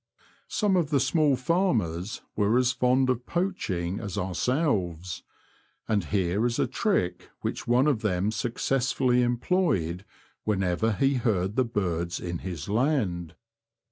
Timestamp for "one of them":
7.67-8.31